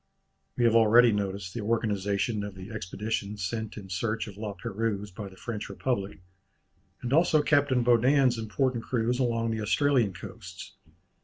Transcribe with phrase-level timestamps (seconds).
[0.57, 5.13] We have already noticed the organization of the Expedition sent in search of La Pérouse
[5.13, 6.23] by the French Republic,
[7.03, 10.73] and also Captain Baudin's important cruise along the Australian coasts.